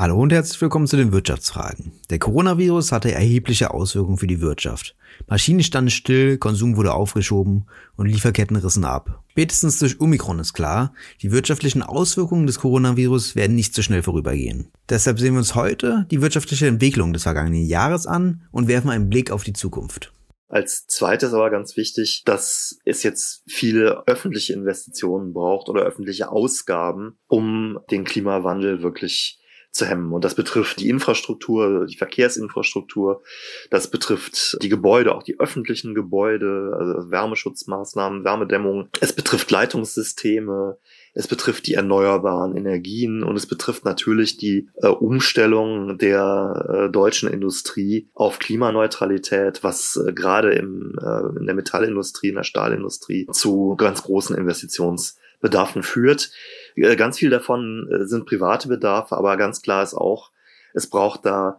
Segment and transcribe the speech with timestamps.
[0.00, 1.92] Hallo und herzlich willkommen zu den Wirtschaftsfragen.
[2.08, 4.96] Der Coronavirus hatte erhebliche Auswirkungen für die Wirtschaft.
[5.28, 7.66] Maschinen standen still, Konsum wurde aufgeschoben
[7.98, 9.22] und Lieferketten rissen ab.
[9.32, 14.70] Spätestens durch Omikron ist klar, die wirtschaftlichen Auswirkungen des Coronavirus werden nicht so schnell vorübergehen.
[14.88, 19.10] Deshalb sehen wir uns heute die wirtschaftliche Entwicklung des vergangenen Jahres an und werfen einen
[19.10, 20.14] Blick auf die Zukunft.
[20.48, 27.18] Als zweites aber ganz wichtig, dass es jetzt viele öffentliche Investitionen braucht oder öffentliche Ausgaben,
[27.28, 29.39] um den Klimawandel wirklich
[29.72, 30.12] zu hemmen.
[30.12, 33.22] Und das betrifft die Infrastruktur, die Verkehrsinfrastruktur,
[33.70, 38.88] das betrifft die Gebäude, auch die öffentlichen Gebäude, also Wärmeschutzmaßnahmen, Wärmedämmung.
[39.00, 40.78] Es betrifft Leitungssysteme,
[41.14, 47.30] es betrifft die erneuerbaren Energien und es betrifft natürlich die äh, Umstellung der äh, deutschen
[47.30, 53.76] Industrie auf Klimaneutralität, was äh, gerade im, äh, in der Metallindustrie, in der Stahlindustrie zu
[53.76, 56.30] ganz großen Investitionsbedarfen führt.
[56.76, 60.30] Äh, ganz viel davon äh, sind private Bedarfe, aber ganz klar ist auch,
[60.74, 61.58] es braucht da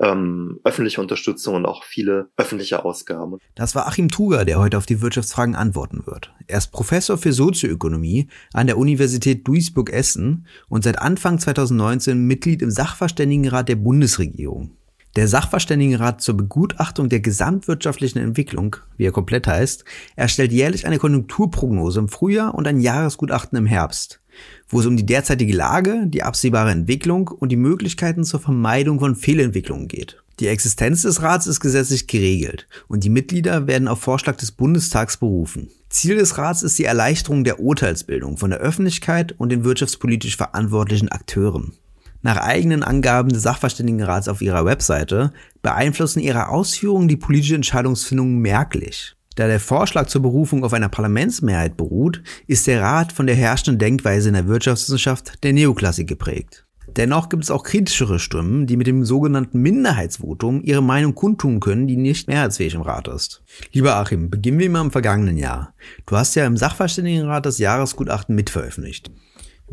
[0.00, 3.38] ähm, öffentliche Unterstützung und auch viele öffentliche Ausgaben.
[3.54, 6.32] Das war Achim Tuger, der heute auf die Wirtschaftsfragen antworten wird.
[6.46, 12.70] Er ist Professor für Sozioökonomie an der Universität Duisburg-Essen und seit Anfang 2019 Mitglied im
[12.70, 14.76] Sachverständigenrat der Bundesregierung.
[15.16, 19.84] Der Sachverständigenrat zur Begutachtung der gesamtwirtschaftlichen Entwicklung, wie er komplett heißt,
[20.16, 24.22] erstellt jährlich eine Konjunkturprognose im Frühjahr und ein Jahresgutachten im Herbst
[24.68, 29.16] wo es um die derzeitige Lage, die absehbare Entwicklung und die Möglichkeiten zur Vermeidung von
[29.16, 30.22] Fehlentwicklungen geht.
[30.40, 35.18] Die Existenz des Rats ist gesetzlich geregelt und die Mitglieder werden auf Vorschlag des Bundestags
[35.18, 35.68] berufen.
[35.90, 41.10] Ziel des Rats ist die Erleichterung der Urteilsbildung von der Öffentlichkeit und den wirtschaftspolitisch verantwortlichen
[41.10, 41.74] Akteuren.
[42.22, 49.16] Nach eigenen Angaben des Sachverständigenrats auf ihrer Webseite beeinflussen ihre Ausführungen die politische Entscheidungsfindung merklich.
[49.34, 53.78] Da der Vorschlag zur Berufung auf einer Parlamentsmehrheit beruht, ist der Rat von der herrschenden
[53.78, 56.64] Denkweise in der Wirtschaftswissenschaft der Neoklassik geprägt.
[56.96, 61.86] Dennoch gibt es auch kritischere Stimmen, die mit dem sogenannten Minderheitsvotum ihre Meinung kundtun können,
[61.86, 63.42] die nicht mehrheitsfähig im Rat ist.
[63.72, 65.74] Lieber Achim, beginnen wir mal im vergangenen Jahr.
[66.06, 69.10] Du hast ja im Sachverständigenrat das Jahresgutachten mitveröffentlicht.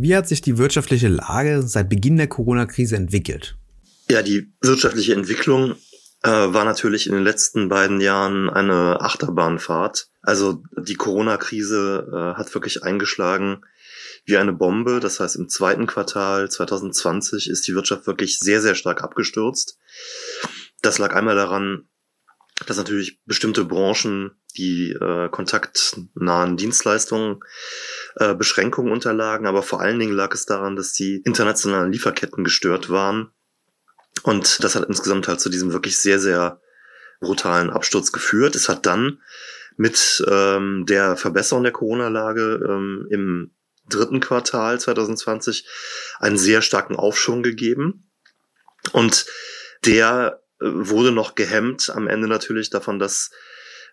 [0.01, 3.57] Wie hat sich die wirtschaftliche Lage seit Beginn der Corona-Krise entwickelt?
[4.09, 5.75] Ja, die wirtschaftliche Entwicklung
[6.23, 10.07] äh, war natürlich in den letzten beiden Jahren eine Achterbahnfahrt.
[10.21, 13.65] Also die Corona-Krise äh, hat wirklich eingeschlagen
[14.23, 15.01] wie eine Bombe.
[15.01, 19.79] Das heißt, im zweiten Quartal 2020 ist die Wirtschaft wirklich sehr, sehr stark abgestürzt.
[20.81, 21.89] Das lag einmal daran,
[22.67, 27.39] dass natürlich bestimmte Branchen die äh, kontaktnahen Dienstleistungen
[28.15, 32.89] äh, Beschränkungen unterlagen, aber vor allen Dingen lag es daran, dass die internationalen Lieferketten gestört
[32.89, 33.31] waren
[34.23, 36.61] und das hat insgesamt halt zu diesem wirklich sehr, sehr
[37.19, 38.55] brutalen Absturz geführt.
[38.55, 39.21] Es hat dann
[39.77, 43.51] mit ähm, der Verbesserung der Corona-Lage ähm, im
[43.87, 45.67] dritten Quartal 2020
[46.19, 48.09] einen sehr starken Aufschwung gegeben.
[48.91, 49.25] Und
[49.85, 53.31] der äh, wurde noch gehemmt am Ende natürlich davon, dass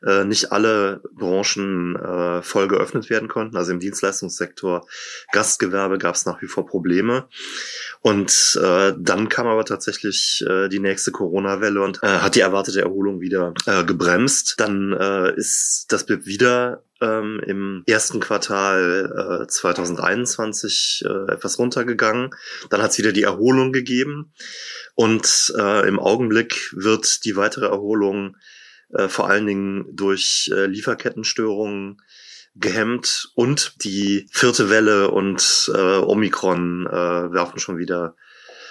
[0.04, 3.56] äh, nicht alle Branchen äh, voll geöffnet werden konnten.
[3.56, 4.86] Also im Dienstleistungssektor,
[5.32, 7.28] Gastgewerbe gab es nach wie vor Probleme.
[8.00, 12.80] Und äh, dann kam aber tatsächlich äh, die nächste Corona-Welle und äh, hat die erwartete
[12.80, 14.54] Erholung wieder äh, gebremst.
[14.58, 22.30] Dann äh, ist das BIP wieder ähm, im ersten Quartal äh, 2021 äh, etwas runtergegangen.
[22.70, 24.32] Dann hat es wieder die Erholung gegeben.
[24.94, 28.36] Und äh, im Augenblick wird die weitere Erholung
[28.92, 32.02] äh, vor allen Dingen durch äh, Lieferkettenstörungen
[32.54, 38.16] gehemmt und die vierte Welle und äh, Omikron äh, werfen schon wieder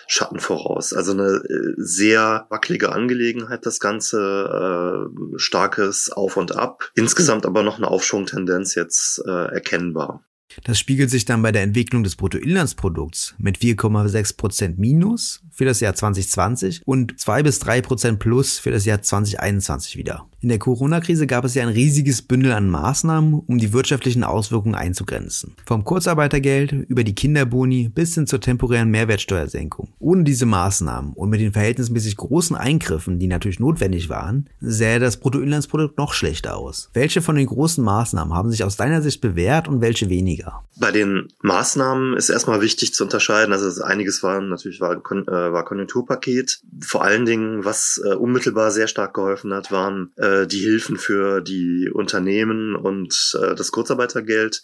[0.07, 0.93] Schatten voraus.
[0.93, 6.91] Also eine äh, sehr wackelige Angelegenheit, das Ganze, äh, starkes Auf und Ab.
[6.95, 10.23] Insgesamt aber noch eine Aufschwungtendenz jetzt äh, erkennbar.
[10.63, 15.79] Das spiegelt sich dann bei der Entwicklung des Bruttoinlandsprodukts mit 4,6 Prozent Minus für das
[15.79, 20.27] Jahr 2020 und 2 bis 3 Prozent Plus für das Jahr 2021 wieder.
[20.45, 24.75] In der Corona-Krise gab es ja ein riesiges Bündel an Maßnahmen, um die wirtschaftlichen Auswirkungen
[24.75, 25.55] einzugrenzen.
[25.65, 29.89] Vom Kurzarbeitergeld über die Kinderboni bis hin zur temporären Mehrwertsteuersenkung.
[29.97, 35.17] Ohne diese Maßnahmen und mit den verhältnismäßig großen Eingriffen, die natürlich notwendig waren, sähe das
[35.17, 36.91] Bruttoinlandsprodukt noch schlechter aus.
[36.93, 40.44] Welche von den großen Maßnahmen haben sich aus deiner Sicht bewährt und welche weniger?
[40.77, 43.53] Bei den Maßnahmen ist erstmal wichtig zu unterscheiden.
[43.53, 46.59] Also einiges war natürlich war, äh, war Konjunkturpaket.
[46.85, 51.39] Vor allen Dingen, was äh, unmittelbar sehr stark geholfen hat, waren äh, die Hilfen für
[51.39, 54.63] die Unternehmen und das Kurzarbeitergeld.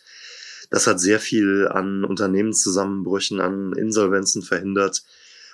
[0.69, 5.03] Das hat sehr viel an Unternehmenszusammenbrüchen, an Insolvenzen verhindert.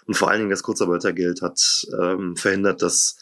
[0.05, 3.17] Und vor allen Dingen das Kurzarbeitergeld hat ähm, verhindert, dass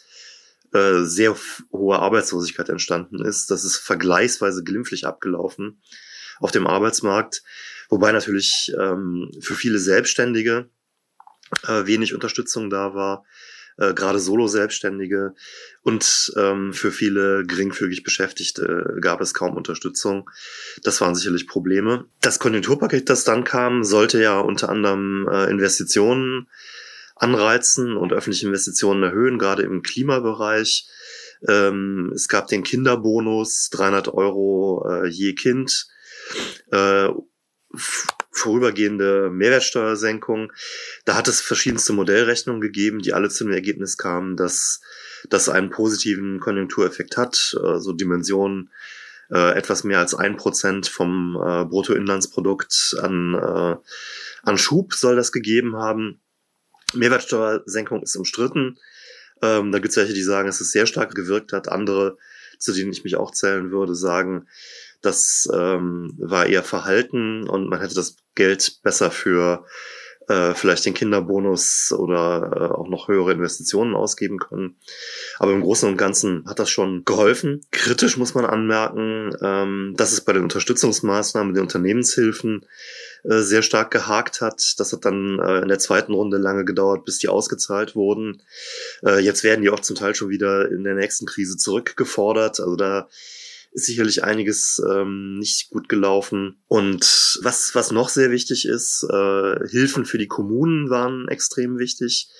[1.04, 1.34] sehr
[1.72, 3.50] hohe Arbeitslosigkeit entstanden ist.
[3.50, 5.80] Das ist vergleichsweise glimpflich abgelaufen
[6.40, 7.42] auf dem Arbeitsmarkt.
[7.88, 10.68] Wobei natürlich ähm, für viele Selbstständige
[11.66, 13.24] äh, wenig Unterstützung da war
[13.78, 15.34] äh, gerade Solo-Selbstständige
[15.82, 20.30] und ähm, für viele geringfügig Beschäftigte gab es kaum Unterstützung.
[20.82, 22.06] Das waren sicherlich Probleme.
[22.20, 26.48] Das Konjunkturpaket, das dann kam, sollte ja unter anderem äh, Investitionen
[27.16, 30.88] anreizen und öffentliche Investitionen erhöhen, gerade im Klimabereich.
[31.46, 35.86] Ähm, es gab den Kinderbonus, 300 Euro äh, je Kind.
[36.70, 37.08] Äh,
[38.30, 40.52] vorübergehende Mehrwertsteuersenkung.
[41.04, 44.80] Da hat es verschiedenste Modellrechnungen gegeben, die alle zu dem Ergebnis kamen, dass
[45.28, 48.70] das einen positiven Konjunktureffekt hat, also Dimensionen
[49.30, 53.76] äh, etwas mehr als ein Prozent vom äh, Bruttoinlandsprodukt an, äh,
[54.42, 56.20] an Schub soll das gegeben haben.
[56.94, 58.78] Mehrwertsteuersenkung ist umstritten.
[59.42, 61.68] Ähm, da gibt es welche, die sagen, dass es sehr stark gewirkt hat.
[61.68, 62.16] Andere,
[62.58, 64.46] zu denen ich mich auch zählen würde, sagen,
[65.02, 69.64] das ähm, war eher Verhalten und man hätte das Geld besser für
[70.28, 74.76] äh, vielleicht den Kinderbonus oder äh, auch noch höhere Investitionen ausgeben können.
[75.38, 77.60] Aber im Großen und Ganzen hat das schon geholfen.
[77.70, 82.66] Kritisch muss man anmerken, ähm, dass es bei den Unterstützungsmaßnahmen, den Unternehmenshilfen
[83.24, 84.74] äh, sehr stark gehakt hat.
[84.78, 88.42] Das hat dann äh, in der zweiten Runde lange gedauert, bis die ausgezahlt wurden.
[89.04, 92.60] Äh, jetzt werden die auch zum Teil schon wieder in der nächsten Krise zurückgefordert.
[92.60, 93.08] Also da
[93.76, 96.56] ist sicherlich einiges ähm, nicht gut gelaufen.
[96.66, 102.30] Und was, was noch sehr wichtig ist, äh, Hilfen für die Kommunen waren extrem wichtig.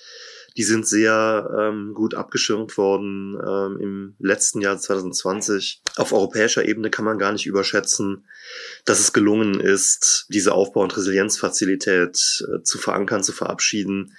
[0.57, 5.83] Die sind sehr ähm, gut abgeschirmt worden ähm, im letzten Jahr 2020.
[5.97, 8.25] Auf europäischer Ebene kann man gar nicht überschätzen,
[8.85, 12.17] dass es gelungen ist, diese Aufbau- und Resilienzfazilität
[12.51, 14.15] äh, zu verankern, zu verabschieden.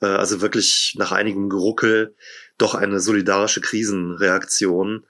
[0.00, 2.16] Äh, also wirklich nach einigem Geruckel
[2.58, 5.04] doch eine solidarische Krisenreaktion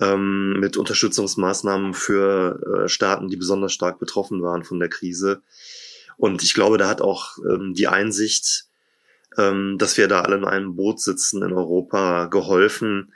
[0.00, 5.42] ähm, mit Unterstützungsmaßnahmen für äh, Staaten, die besonders stark betroffen waren von der Krise.
[6.16, 8.66] Und ich glaube, da hat auch ähm, die Einsicht,
[9.38, 13.12] ähm, dass wir da alle in einem Boot sitzen in Europa, geholfen,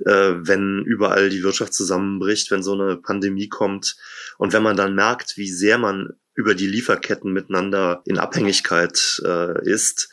[0.00, 3.96] äh, wenn überall die Wirtschaft zusammenbricht, wenn so eine Pandemie kommt
[4.38, 9.68] und wenn man dann merkt, wie sehr man über die Lieferketten miteinander in Abhängigkeit äh,
[9.68, 10.08] ist,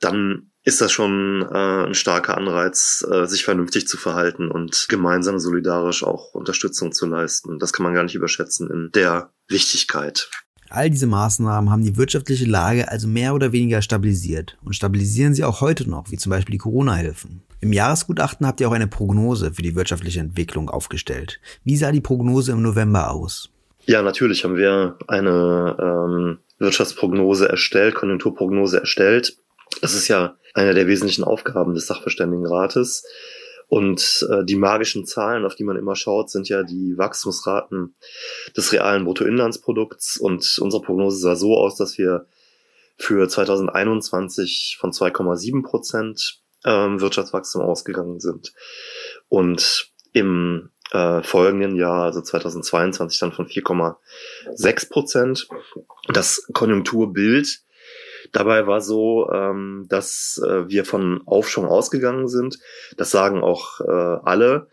[0.00, 5.38] dann ist das schon äh, ein starker Anreiz, äh, sich vernünftig zu verhalten und gemeinsam
[5.38, 7.58] solidarisch auch Unterstützung zu leisten.
[7.58, 10.30] Das kann man gar nicht überschätzen in der Wichtigkeit.
[10.70, 15.44] All diese Maßnahmen haben die wirtschaftliche Lage also mehr oder weniger stabilisiert und stabilisieren sie
[15.44, 17.42] auch heute noch, wie zum Beispiel die Corona-Hilfen.
[17.60, 21.40] Im Jahresgutachten habt ihr auch eine Prognose für die wirtschaftliche Entwicklung aufgestellt.
[21.62, 23.50] Wie sah die Prognose im November aus?
[23.84, 29.36] Ja, natürlich haben wir eine ähm, Wirtschaftsprognose erstellt, Konjunkturprognose erstellt.
[29.80, 33.04] Das ist ja eine der wesentlichen Aufgaben des Sachverständigenrates.
[33.68, 37.94] Und äh, die magischen Zahlen, auf die man immer schaut, sind ja die Wachstumsraten
[38.54, 40.18] des realen Bruttoinlandsprodukts.
[40.18, 42.26] Und unsere Prognose sah so aus, dass wir
[42.98, 48.52] für 2021 von 2,7 Prozent ähm, Wirtschaftswachstum ausgegangen sind.
[49.28, 55.48] Und im äh, folgenden Jahr, also 2022, dann von 4,6 Prozent.
[56.08, 57.62] Das Konjunkturbild
[58.32, 62.58] Dabei war so, ähm, dass äh, wir von Aufschwung ausgegangen sind.
[62.96, 64.68] Das sagen auch äh, alle.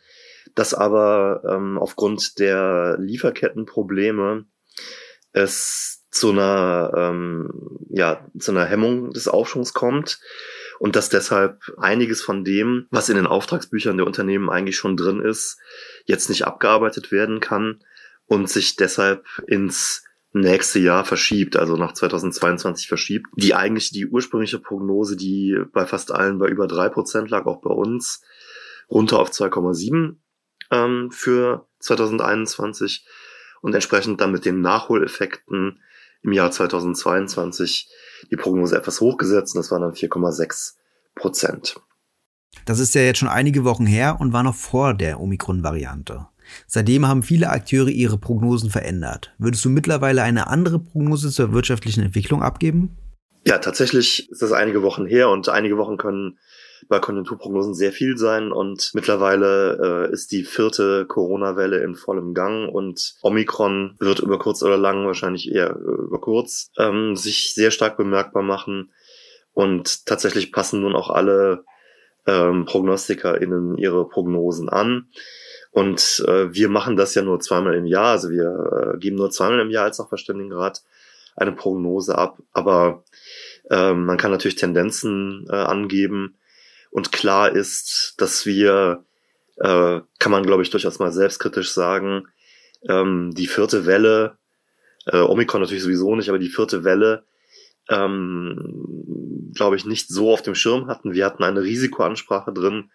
[0.55, 4.45] Dass aber ähm, aufgrund der Lieferkettenprobleme
[5.31, 7.51] es zu einer, ähm,
[7.89, 10.19] ja, zu einer Hemmung des Aufschwungs kommt
[10.79, 15.21] und dass deshalb einiges von dem, was in den Auftragsbüchern der Unternehmen eigentlich schon drin
[15.21, 15.59] ist,
[16.05, 17.83] jetzt nicht abgearbeitet werden kann
[18.25, 23.27] und sich deshalb ins nächste Jahr verschiebt, also nach 2022 verschiebt.
[23.35, 27.61] Die eigentlich die ursprüngliche Prognose, die bei fast allen bei über drei Prozent lag, auch
[27.61, 28.21] bei uns,
[28.89, 30.15] runter auf 2,7
[30.71, 33.07] ähm, für 2021
[33.61, 35.81] und entsprechend dann mit den Nachholeffekten
[36.21, 37.89] im Jahr 2022
[38.29, 40.75] die Prognose etwas hochgesetzt und das waren dann 4,6
[41.15, 41.75] Prozent.
[42.65, 46.27] Das ist ja jetzt schon einige Wochen her und war noch vor der Omikron-Variante.
[46.67, 49.33] Seitdem haben viele Akteure ihre Prognosen verändert.
[49.37, 52.97] Würdest du mittlerweile eine andere Prognose zur wirtschaftlichen Entwicklung abgeben?
[53.45, 56.37] Ja, tatsächlich ist das einige Wochen her und einige Wochen können
[56.87, 62.73] bei Konjunkturprognosen sehr viel sein und mittlerweile äh, ist die vierte Corona-Welle in vollem Gang
[62.73, 67.97] und Omikron wird über kurz oder lang, wahrscheinlich eher über kurz, ähm, sich sehr stark
[67.97, 68.91] bemerkbar machen
[69.53, 71.65] und tatsächlich passen nun auch alle
[72.25, 75.09] ähm, PrognostikerInnen ihre Prognosen an.
[75.71, 78.11] Und äh, wir machen das ja nur zweimal im Jahr.
[78.11, 80.83] Also wir äh, geben nur zweimal im Jahr als Sachverständigenrat
[81.35, 82.39] eine Prognose ab.
[82.53, 83.03] Aber
[83.69, 86.37] äh, man kann natürlich Tendenzen äh, angeben.
[86.91, 89.03] Und klar ist, dass wir,
[89.57, 92.27] äh, kann man glaube ich durchaus mal selbstkritisch sagen,
[92.87, 94.37] ähm, die vierte Welle,
[95.05, 97.25] äh, Omikron natürlich sowieso nicht, aber die vierte Welle
[97.89, 101.13] ähm, glaube ich, nicht so auf dem Schirm hatten.
[101.13, 102.91] Wir hatten eine Risikoansprache drin,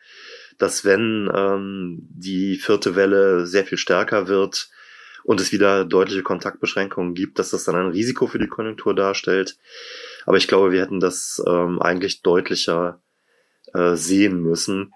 [0.58, 4.70] dass wenn ähm, die vierte Welle sehr viel stärker wird
[5.24, 9.56] und es wieder deutliche Kontaktbeschränkungen gibt, dass das dann ein Risiko für die Konjunktur darstellt.
[10.26, 13.00] Aber ich glaube, wir hätten das ähm, eigentlich deutlicher
[13.72, 14.92] äh, sehen müssen.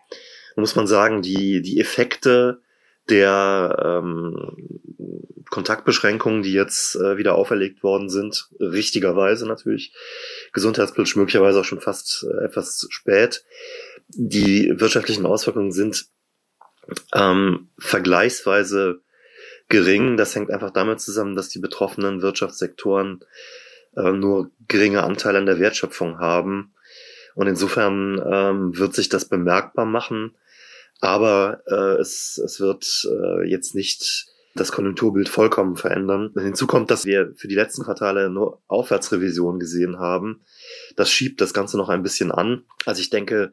[0.54, 2.60] Da muss man sagen, die, die Effekte
[3.10, 4.80] der ähm,
[5.50, 9.94] Kontaktbeschränkungen, die jetzt äh, wieder auferlegt worden sind, richtigerweise natürlich,
[10.52, 13.44] gesundheitspolitisch möglicherweise auch schon fast äh, etwas spät.
[14.08, 16.06] Die wirtschaftlichen Auswirkungen sind
[17.14, 19.00] ähm, vergleichsweise
[19.68, 20.16] gering.
[20.16, 23.20] Das hängt einfach damit zusammen, dass die betroffenen Wirtschaftssektoren
[23.96, 26.74] äh, nur geringe Anteile an der Wertschöpfung haben.
[27.34, 30.34] Und insofern ähm, wird sich das bemerkbar machen.
[31.00, 36.32] Aber äh, es, es wird äh, jetzt nicht das Konjunkturbild vollkommen verändern.
[36.36, 40.40] Hinzu kommt, dass wir für die letzten Quartale nur Aufwärtsrevisionen gesehen haben.
[40.96, 42.64] Das schiebt das Ganze noch ein bisschen an.
[42.84, 43.52] Also ich denke,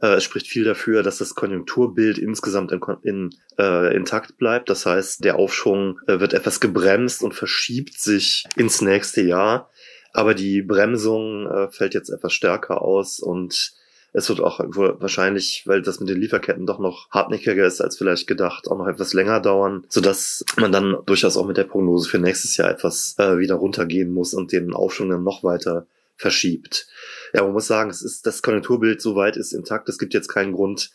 [0.00, 4.70] äh, es spricht viel dafür, dass das Konjunkturbild insgesamt in, in, äh, intakt bleibt.
[4.70, 9.70] Das heißt, der Aufschwung äh, wird etwas gebremst und verschiebt sich ins nächste Jahr.
[10.12, 13.72] Aber die Bremsung äh, fällt jetzt etwas stärker aus und
[14.12, 18.26] es wird auch wahrscheinlich, weil das mit den Lieferketten doch noch hartnäckiger ist als vielleicht
[18.26, 22.18] gedacht, auch noch etwas länger dauern, sodass man dann durchaus auch mit der Prognose für
[22.18, 25.86] nächstes Jahr etwas äh, wieder runtergehen muss und den Aufschwung dann noch weiter
[26.16, 26.86] verschiebt.
[27.32, 29.88] Ja, man muss sagen, es ist das Konjunkturbild soweit ist intakt.
[29.88, 30.90] Es gibt jetzt keinen Grund,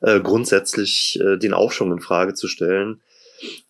[0.00, 3.00] äh, grundsätzlich äh, den Aufschwung in Frage zu stellen.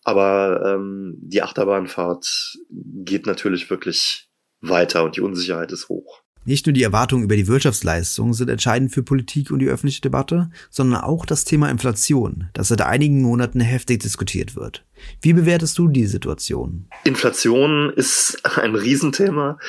[0.03, 4.27] Aber ähm, die Achterbahnfahrt geht natürlich wirklich
[4.59, 6.20] weiter und die Unsicherheit ist hoch.
[6.43, 10.49] Nicht nur die Erwartungen über die Wirtschaftsleistung sind entscheidend für Politik und die öffentliche Debatte,
[10.71, 14.83] sondern auch das Thema Inflation, das seit einigen Monaten heftig diskutiert wird.
[15.21, 16.87] Wie bewertest du die Situation?
[17.03, 19.57] Inflation ist ein Riesenthema.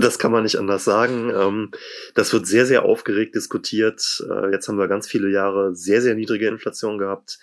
[0.00, 1.30] Das kann man nicht anders sagen.
[1.34, 1.70] Ähm,
[2.14, 4.24] das wird sehr, sehr aufgeregt diskutiert.
[4.28, 7.38] Äh, jetzt haben wir ganz viele Jahre sehr, sehr niedrige Inflation gehabt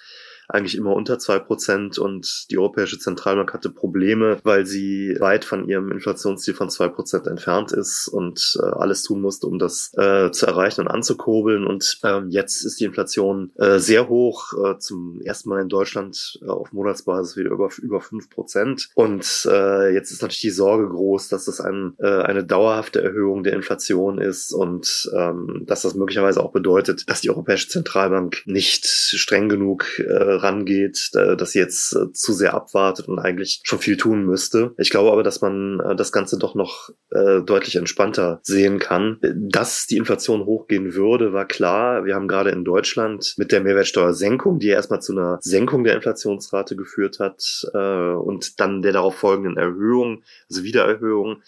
[0.51, 5.67] eigentlich immer unter zwei Prozent und die Europäische Zentralbank hatte Probleme, weil sie weit von
[5.67, 10.31] ihrem Inflationsziel von zwei Prozent entfernt ist und äh, alles tun musste, um das äh,
[10.31, 11.65] zu erreichen und anzukurbeln.
[11.65, 16.39] Und ähm, jetzt ist die Inflation äh, sehr hoch, äh, zum ersten Mal in Deutschland
[16.41, 18.89] äh, auf Monatsbasis wieder über über fünf Prozent.
[18.95, 23.43] Und äh, jetzt ist natürlich die Sorge groß, dass das ein, äh, eine dauerhafte Erhöhung
[23.43, 28.85] der Inflation ist und ähm, dass das möglicherweise auch bedeutet, dass die Europäische Zentralbank nicht
[28.85, 30.03] streng genug äh,
[30.43, 34.73] rangeht, dass sie jetzt äh, zu sehr abwartet und eigentlich schon viel tun müsste.
[34.77, 39.19] Ich glaube aber, dass man äh, das Ganze doch noch äh, deutlich entspannter sehen kann.
[39.21, 42.05] Dass die Inflation hochgehen würde, war klar.
[42.05, 46.75] Wir haben gerade in Deutschland mit der Mehrwertsteuersenkung, die erstmal zu einer Senkung der Inflationsrate
[46.75, 51.41] geführt hat und dann der darauf folgenden Erhöhung, also Wiedererhöhung,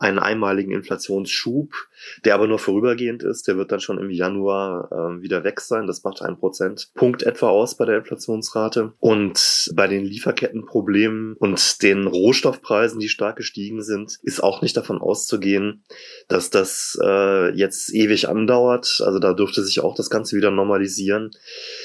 [0.00, 1.72] einen einmaligen Inflationsschub,
[2.24, 3.46] der aber nur vorübergehend ist.
[3.46, 5.86] Der wird dann schon im Januar äh, wieder weg sein.
[5.86, 8.94] Das macht einen Prozentpunkt etwa aus bei der Inflationsrate.
[8.98, 15.02] Und bei den Lieferkettenproblemen und den Rohstoffpreisen, die stark gestiegen sind, ist auch nicht davon
[15.02, 15.84] auszugehen,
[16.28, 19.02] dass das äh, jetzt ewig andauert.
[19.04, 21.30] Also da dürfte sich auch das Ganze wieder normalisieren.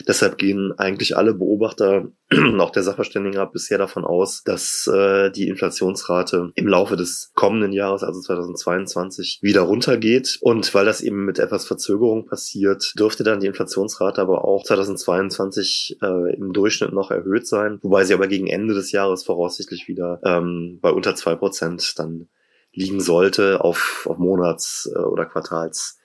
[0.07, 2.07] Deshalb gehen eigentlich alle Beobachter
[2.59, 8.03] auch der Sachverständigenrat bisher davon aus, dass äh, die Inflationsrate im Laufe des kommenden Jahres,
[8.05, 10.37] also 2022, wieder runtergeht.
[10.41, 15.97] Und weil das eben mit etwas Verzögerung passiert, dürfte dann die Inflationsrate aber auch 2022
[16.01, 20.19] äh, im Durchschnitt noch erhöht sein, wobei sie aber gegen Ende des Jahres voraussichtlich wieder
[20.23, 22.27] ähm, bei unter zwei Prozent dann
[22.73, 25.97] liegen sollte auf, auf Monats- äh, oder Quartals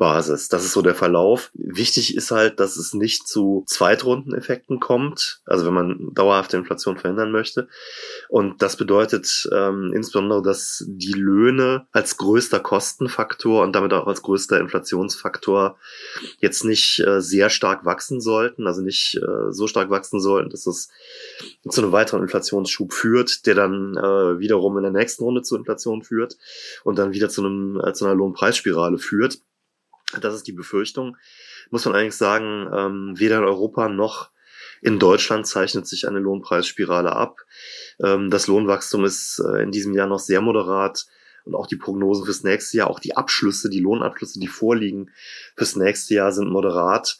[0.00, 0.48] Basis.
[0.48, 1.50] Das ist so der Verlauf.
[1.52, 7.30] Wichtig ist halt, dass es nicht zu Zweitrundeneffekten kommt, also wenn man dauerhafte Inflation verhindern
[7.30, 7.68] möchte.
[8.30, 14.22] Und das bedeutet ähm, insbesondere, dass die Löhne als größter Kostenfaktor und damit auch als
[14.22, 15.76] größter Inflationsfaktor
[16.38, 20.66] jetzt nicht äh, sehr stark wachsen sollten, also nicht äh, so stark wachsen sollten, dass
[20.66, 20.88] es
[21.68, 26.02] zu einem weiteren Inflationsschub führt, der dann äh, wiederum in der nächsten Runde zur Inflation
[26.02, 26.38] führt
[26.84, 29.42] und dann wieder zu, einem, äh, zu einer Lohnpreisspirale führt.
[30.20, 31.16] Das ist die Befürchtung.
[31.70, 34.30] Muss man eigentlich sagen, ähm, weder in Europa noch
[34.82, 37.42] in Deutschland zeichnet sich eine Lohnpreisspirale ab.
[38.02, 41.06] Ähm, das Lohnwachstum ist äh, in diesem Jahr noch sehr moderat
[41.44, 45.10] und auch die Prognosen fürs nächste Jahr, auch die Abschlüsse, die Lohnabschlüsse, die vorliegen
[45.56, 47.18] fürs nächste Jahr sind moderat.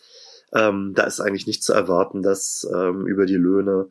[0.53, 3.89] Ähm, da ist eigentlich nicht zu erwarten, dass ähm, über die Löhne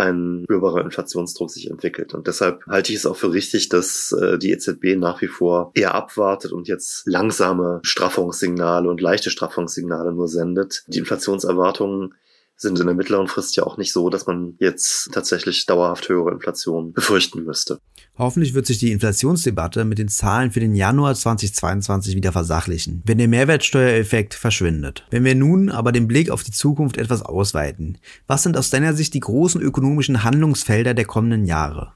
[0.00, 2.14] ein höherer Inflationsdruck sich entwickelt.
[2.14, 5.70] Und deshalb halte ich es auch für richtig, dass äh, die EZB nach wie vor
[5.74, 10.84] eher abwartet und jetzt langsame Straffungssignale und leichte Straffungssignale nur sendet.
[10.88, 12.14] Die Inflationserwartungen
[12.60, 16.30] sind in der mittleren Frist ja auch nicht so, dass man jetzt tatsächlich dauerhaft höhere
[16.30, 17.80] Inflation befürchten müsste.
[18.18, 23.16] Hoffentlich wird sich die Inflationsdebatte mit den Zahlen für den Januar 2022 wieder versachlichen, wenn
[23.16, 25.06] der Mehrwertsteuereffekt verschwindet.
[25.10, 28.92] Wenn wir nun aber den Blick auf die Zukunft etwas ausweiten, was sind aus deiner
[28.92, 31.94] Sicht die großen ökonomischen Handlungsfelder der kommenden Jahre?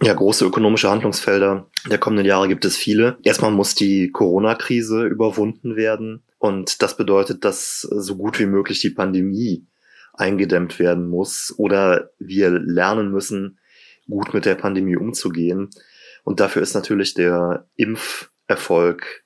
[0.00, 3.16] Ja, große ökonomische Handlungsfelder der kommenden Jahre gibt es viele.
[3.22, 6.22] Erstmal muss die Corona-Krise überwunden werden.
[6.38, 9.66] Und das bedeutet, dass so gut wie möglich die Pandemie
[10.16, 13.58] eingedämmt werden muss oder wir lernen müssen,
[14.08, 15.70] gut mit der Pandemie umzugehen.
[16.24, 19.24] Und dafür ist natürlich der Impferfolg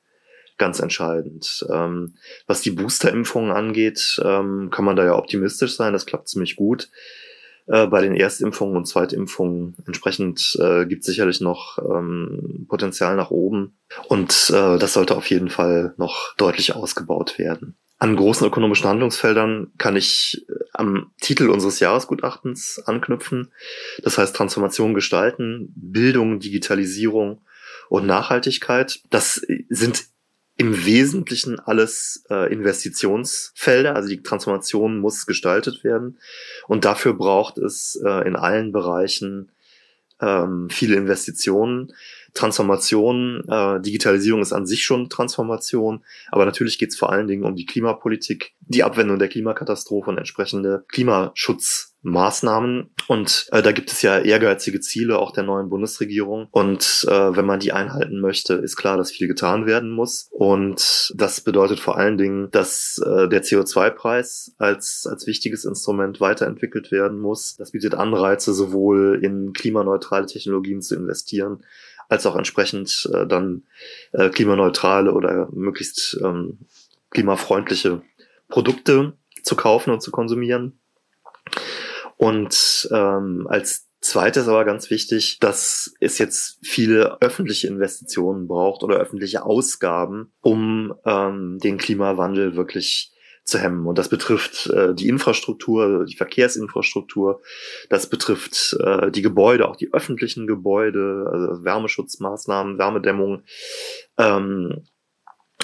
[0.57, 1.65] ganz entscheidend.
[1.73, 2.15] Ähm,
[2.47, 5.93] was die Boosterimpfungen angeht, ähm, kann man da ja optimistisch sein.
[5.93, 6.91] Das klappt ziemlich gut.
[7.69, 13.79] Äh, bei den Erstimpfungen und Zweitimpfungen entsprechend äh, gibt sicherlich noch ähm, Potenzial nach oben.
[14.09, 17.77] Und äh, das sollte auf jeden Fall noch deutlich ausgebaut werden.
[17.99, 20.47] An großen ökonomischen Handlungsfeldern kann ich
[20.79, 23.53] am Titel unseres Jahresgutachtens anknüpfen.
[24.03, 27.41] Das heißt Transformation gestalten, Bildung, Digitalisierung
[27.89, 29.01] und Nachhaltigkeit.
[29.11, 30.05] Das sind
[30.57, 33.97] im Wesentlichen alles äh, Investitionsfelder.
[33.97, 36.19] Also die Transformation muss gestaltet werden.
[36.69, 39.51] Und dafür braucht es äh, in allen Bereichen
[40.21, 41.93] ähm, viele Investitionen.
[42.35, 47.45] Transformation, äh, Digitalisierung ist an sich schon Transformation, aber natürlich geht es vor allen Dingen
[47.45, 52.91] um die Klimapolitik, die Abwendung der Klimakatastrophe und entsprechende Klimaschutzmaßnahmen.
[53.09, 56.49] Und äh, da gibt es ja ehrgeizige Ziele auch der neuen Bundesregierung.
[56.51, 60.29] Und äh, wenn man die einhalten möchte, ist klar, dass viel getan werden muss.
[60.31, 66.93] Und das bedeutet vor allen Dingen, dass äh, der CO2-Preis als, als wichtiges Instrument weiterentwickelt
[66.93, 67.57] werden muss.
[67.57, 71.65] Das bietet Anreize, sowohl in klimaneutrale Technologien zu investieren,
[72.09, 73.65] als auch entsprechend äh, dann
[74.13, 76.59] äh, klimaneutrale oder möglichst ähm,
[77.11, 78.03] klimafreundliche
[78.49, 80.79] Produkte zu kaufen und zu konsumieren.
[82.17, 88.97] Und ähm, als zweites aber ganz wichtig, dass es jetzt viele öffentliche Investitionen braucht oder
[88.97, 93.13] öffentliche Ausgaben, um ähm, den Klimawandel wirklich
[93.49, 93.87] zu hemmen.
[93.87, 97.41] Und das betrifft äh, die Infrastruktur, die Verkehrsinfrastruktur,
[97.89, 103.43] das betrifft äh, die Gebäude, auch die öffentlichen Gebäude, also Wärmeschutzmaßnahmen, Wärmedämmung.
[104.19, 104.85] Ähm,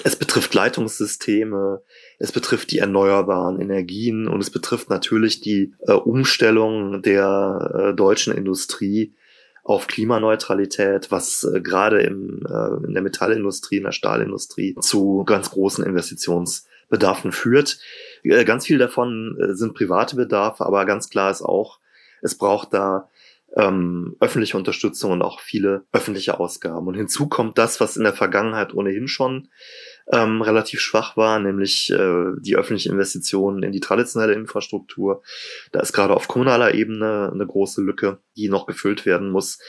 [0.03, 1.81] es betrifft Leitungssysteme,
[2.19, 8.35] es betrifft die erneuerbaren Energien und es betrifft natürlich die äh, Umstellung der äh, deutschen
[8.35, 9.15] Industrie
[9.63, 15.49] auf Klimaneutralität, was äh, gerade im, äh, in der Metallindustrie, in der Stahlindustrie zu ganz
[15.49, 17.79] großen Investitions Bedarfen führt.
[18.23, 21.79] Äh, ganz viel davon äh, sind private Bedarfe, aber ganz klar ist auch,
[22.21, 23.09] es braucht da
[23.55, 26.87] ähm, öffentliche Unterstützung und auch viele öffentliche Ausgaben.
[26.87, 29.47] Und hinzu kommt das, was in der Vergangenheit ohnehin schon
[30.11, 35.23] ähm, relativ schwach war, nämlich äh, die öffentlichen Investitionen in die traditionelle Infrastruktur.
[35.71, 39.59] Da ist gerade auf kommunaler Ebene eine große Lücke, die noch gefüllt werden muss.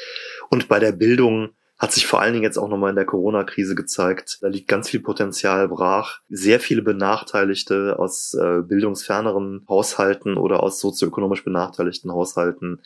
[0.50, 3.74] Und bei der Bildung hat sich vor allen Dingen jetzt auch nochmal in der Corona-Krise
[3.74, 4.38] gezeigt.
[4.40, 6.20] Da liegt ganz viel Potenzial brach.
[6.28, 12.80] Sehr viele Benachteiligte aus äh, bildungsferneren Haushalten oder aus sozioökonomisch benachteiligten Haushalten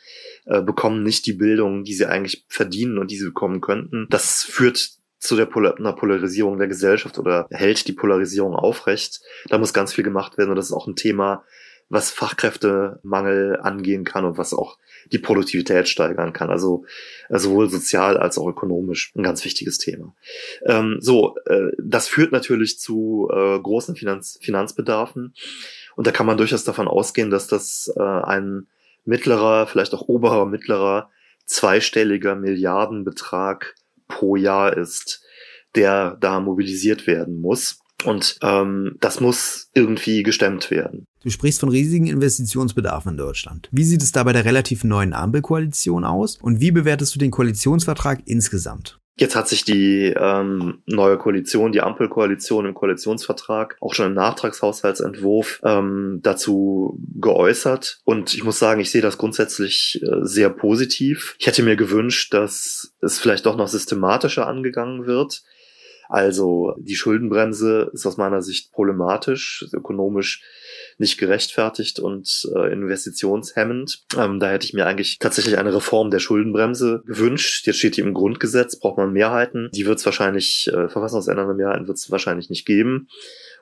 [0.46, 4.06] äh, bekommen nicht die Bildung, die sie eigentlich verdienen und die sie bekommen könnten.
[4.10, 9.20] Das führt zu der Pol einer Polarisierung der Gesellschaft oder hält die Polarisierung aufrecht.
[9.48, 11.44] Da muss ganz viel gemacht werden und das ist auch ein Thema,
[11.90, 14.78] was Fachkräftemangel angehen kann und was auch
[15.12, 16.48] die Produktivität steigern kann.
[16.48, 16.84] Also
[17.28, 20.14] äh, sowohl sozial als auch ökonomisch ein ganz wichtiges Thema.
[20.64, 25.34] Ähm, so, äh, das führt natürlich zu äh, großen Finanz Finanzbedarfen
[25.96, 28.68] und da kann man durchaus davon ausgehen, dass das äh, ein
[29.04, 31.10] mittlerer, vielleicht auch oberer mittlerer
[31.44, 33.74] zweistelliger Milliardenbetrag
[34.06, 35.24] pro Jahr ist,
[35.74, 37.80] der da mobilisiert werden muss.
[38.04, 41.06] Und ähm, das muss irgendwie gestemmt werden.
[41.22, 43.68] Du sprichst von riesigen Investitionsbedarfen in Deutschland.
[43.72, 47.30] Wie sieht es da bei der relativ neuen Ampelkoalition aus und wie bewertest du den
[47.30, 49.00] Koalitionsvertrag insgesamt?
[49.20, 55.60] Jetzt hat sich die ähm, neue Koalition, die Ampelkoalition im Koalitionsvertrag, auch schon im Nachtragshaushaltsentwurf
[55.62, 58.00] ähm, dazu geäußert.
[58.04, 61.36] Und ich muss sagen, ich sehe das grundsätzlich äh, sehr positiv.
[61.38, 65.42] Ich hätte mir gewünscht, dass es vielleicht doch noch systematischer angegangen wird.
[66.10, 70.42] Also die Schuldenbremse ist aus meiner Sicht problematisch, ökonomisch
[70.98, 74.02] nicht gerechtfertigt und äh, investitionshemmend.
[74.18, 77.64] Ähm, da hätte ich mir eigentlich tatsächlich eine Reform der Schuldenbremse gewünscht.
[77.64, 79.70] Jetzt steht die im Grundgesetz, braucht man Mehrheiten.
[79.72, 83.06] Die wird es wahrscheinlich, äh, verfassungsändernde Mehrheiten wird es wahrscheinlich nicht geben.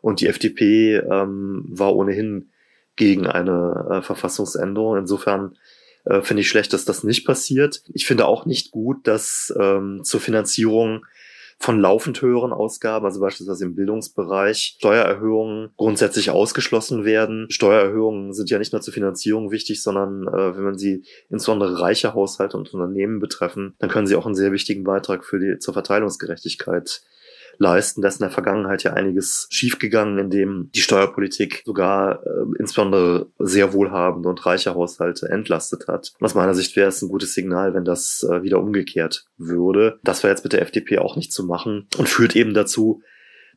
[0.00, 2.50] Und die FDP ähm, war ohnehin
[2.96, 4.96] gegen eine äh, Verfassungsänderung.
[4.96, 5.58] Insofern
[6.06, 7.82] äh, finde ich schlecht, dass das nicht passiert.
[7.92, 11.04] Ich finde auch nicht gut, dass ähm, zur Finanzierung
[11.60, 17.46] von laufend höheren Ausgaben, also beispielsweise im Bildungsbereich, Steuererhöhungen grundsätzlich ausgeschlossen werden.
[17.50, 22.14] Steuererhöhungen sind ja nicht nur zur Finanzierung wichtig, sondern äh, wenn man sie insbesondere reiche
[22.14, 25.74] Haushalte und Unternehmen betreffen, dann können sie auch einen sehr wichtigen Beitrag für die zur
[25.74, 27.02] Verteilungsgerechtigkeit
[27.58, 28.02] leisten.
[28.02, 33.72] Da ist in der Vergangenheit ja einiges schiefgegangen, indem die Steuerpolitik sogar äh, insbesondere sehr
[33.72, 36.12] wohlhabende und reiche Haushalte entlastet hat.
[36.18, 39.98] Und aus meiner Sicht wäre es ein gutes Signal, wenn das äh, wieder umgekehrt würde.
[40.02, 43.02] Das war jetzt mit der FDP auch nicht zu machen und führt eben dazu,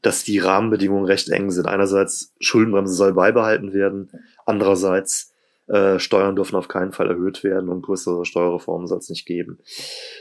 [0.01, 1.67] dass die Rahmenbedingungen recht eng sind.
[1.67, 4.11] Einerseits Schuldenbremse soll beibehalten werden,
[4.45, 5.31] andererseits
[5.67, 9.59] äh, Steuern dürfen auf keinen Fall erhöht werden und größere Steuerreformen soll es nicht geben.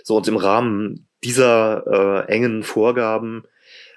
[0.04, 3.44] So und im Rahmen dieser äh, engen Vorgaben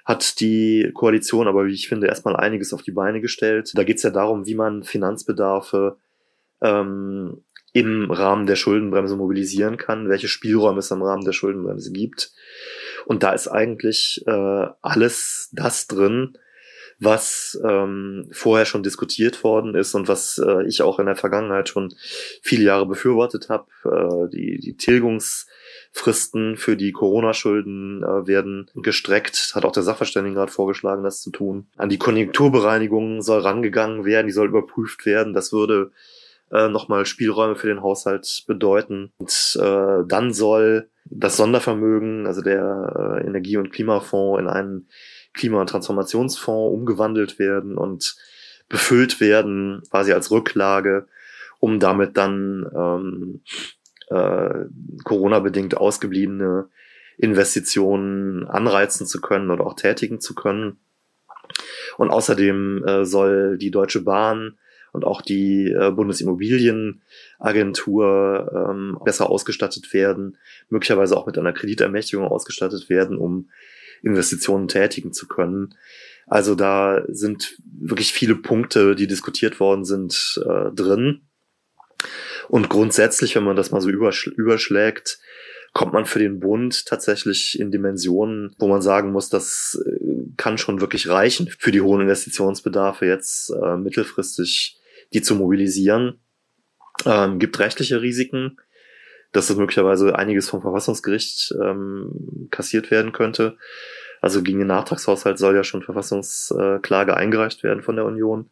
[0.04, 3.72] hat die Koalition aber, wie ich finde, erstmal einiges auf die Beine gestellt.
[3.74, 5.96] Da geht es ja darum, wie man Finanzbedarfe
[6.60, 12.32] ähm, im Rahmen der Schuldenbremse mobilisieren kann, welche Spielräume es im Rahmen der Schuldenbremse gibt.
[13.06, 16.38] Und da ist eigentlich äh, alles das drin,
[17.00, 21.68] was ähm, vorher schon diskutiert worden ist und was äh, ich auch in der Vergangenheit
[21.68, 21.94] schon
[22.42, 23.66] viele Jahre befürwortet habe.
[23.84, 25.46] Äh, die, die Tilgungs
[25.96, 29.52] Fristen für die Corona-Schulden äh, werden gestreckt.
[29.54, 31.68] Hat auch der Sachverständigenrat vorgeschlagen, das zu tun.
[31.76, 35.34] An die Konjunkturbereinigung soll rangegangen werden, die soll überprüft werden.
[35.34, 35.92] Das würde
[36.50, 39.12] äh, nochmal Spielräume für den Haushalt bedeuten.
[39.18, 44.88] Und äh, dann soll das Sondervermögen, also der äh, Energie- und Klimafonds, in einen
[45.32, 48.16] Klima- und Transformationsfonds umgewandelt werden und
[48.68, 51.06] befüllt werden, quasi als Rücklage,
[51.60, 53.42] um damit dann ähm,
[54.08, 54.64] äh,
[55.04, 56.68] Corona-bedingt ausgebliebene
[57.16, 60.78] Investitionen anreizen zu können oder auch tätigen zu können.
[61.96, 64.58] Und außerdem äh, soll die Deutsche Bahn
[64.92, 70.38] und auch die äh, Bundesimmobilienagentur ähm, besser ausgestattet werden,
[70.68, 73.50] möglicherweise auch mit einer Kreditermächtigung ausgestattet werden, um
[74.02, 75.74] Investitionen tätigen zu können.
[76.26, 81.22] Also da sind wirklich viele Punkte, die diskutiert worden sind, äh, drin.
[82.48, 85.18] Und grundsätzlich, wenn man das mal so überschl überschlägt,
[85.72, 90.56] kommt man für den Bund tatsächlich in Dimensionen, wo man sagen muss, das äh, kann
[90.56, 94.80] schon wirklich reichen für die hohen Investitionsbedarfe jetzt äh, mittelfristig
[95.12, 96.20] die zu mobilisieren.
[97.04, 98.56] Ähm, gibt rechtliche Risiken,
[99.32, 103.56] dass es möglicherweise einiges vom Verfassungsgericht ähm, kassiert werden könnte.
[104.20, 108.50] Also gegen den Nachtragshaushalt soll ja schon Verfassungsklage eingereicht werden von der Union,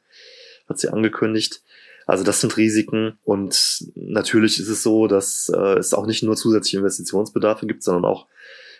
[0.68, 1.62] hat sie angekündigt.
[2.06, 6.36] Also das sind Risiken und natürlich ist es so, dass äh, es auch nicht nur
[6.36, 8.26] zusätzliche Investitionsbedarfe gibt, sondern auch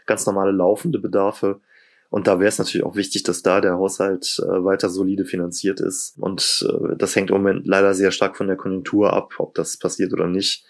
[0.06, 1.60] ganz normale laufende Bedarfe.
[2.10, 5.80] Und da wäre es natürlich auch wichtig, dass da der Haushalt äh, weiter solide finanziert
[5.80, 6.14] ist.
[6.18, 9.78] Und äh, das hängt im Moment leider sehr stark von der Konjunktur ab, ob das
[9.78, 10.66] passiert oder nicht.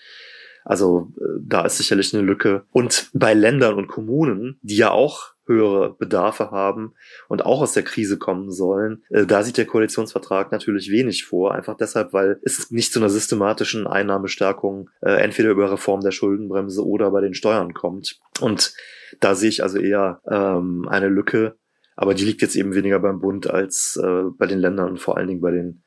[0.64, 2.64] Also äh, da ist sicherlich eine Lücke.
[2.70, 6.94] Und bei Ländern und Kommunen, die ja auch höhere Bedarfe haben
[7.28, 9.04] und auch aus der Krise kommen sollen.
[9.10, 13.10] Äh, da sieht der Koalitionsvertrag natürlich wenig vor, einfach deshalb, weil es nicht zu einer
[13.10, 18.20] systematischen Einnahmestärkung äh, entweder über Reform der Schuldenbremse oder bei den Steuern kommt.
[18.40, 18.74] Und
[19.20, 21.56] da sehe ich also eher ähm, eine Lücke,
[21.96, 25.16] aber die liegt jetzt eben weniger beim Bund als äh, bei den Ländern und vor
[25.16, 25.82] allen Dingen bei den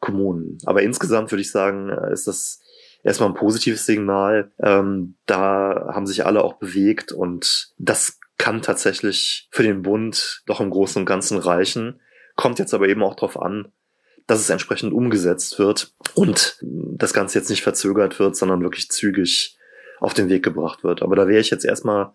[0.00, 0.58] Kommunen.
[0.66, 2.60] Aber insgesamt würde ich sagen, äh, ist das
[3.04, 4.50] erstmal ein positives Signal.
[4.58, 10.60] Ähm, da haben sich alle auch bewegt und das kann tatsächlich für den Bund doch
[10.60, 12.00] im Großen und Ganzen reichen.
[12.36, 13.72] Kommt jetzt aber eben auch darauf an,
[14.26, 19.56] dass es entsprechend umgesetzt wird und das Ganze jetzt nicht verzögert wird, sondern wirklich zügig
[20.00, 21.02] auf den Weg gebracht wird.
[21.02, 22.12] Aber da wäre ich jetzt erstmal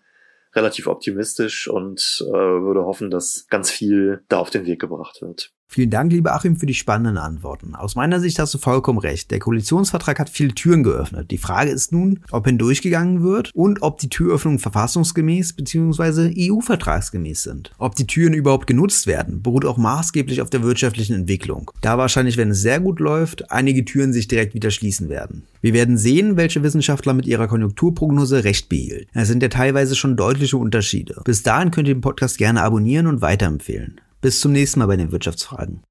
[0.54, 5.52] relativ optimistisch und äh, würde hoffen, dass ganz viel da auf den Weg gebracht wird.
[5.72, 7.76] Vielen Dank, lieber Achim, für die spannenden Antworten.
[7.76, 9.30] Aus meiner Sicht hast du vollkommen recht.
[9.30, 11.30] Der Koalitionsvertrag hat viele Türen geöffnet.
[11.30, 16.34] Die Frage ist nun, ob hindurchgegangen wird und ob die Türöffnungen verfassungsgemäß bzw.
[16.50, 17.70] EU-vertragsgemäß sind.
[17.78, 21.70] Ob die Türen überhaupt genutzt werden, beruht auch maßgeblich auf der wirtschaftlichen Entwicklung.
[21.82, 25.44] Da wahrscheinlich, wenn es sehr gut läuft, einige Türen sich direkt wieder schließen werden.
[25.60, 29.08] Wir werden sehen, welche Wissenschaftler mit ihrer Konjunkturprognose recht behielten.
[29.14, 31.22] Es sind ja teilweise schon deutliche Unterschiede.
[31.24, 34.00] Bis dahin könnt ihr den Podcast gerne abonnieren und weiterempfehlen.
[34.20, 35.82] Bis zum nächsten Mal bei den Wirtschaftsfragen.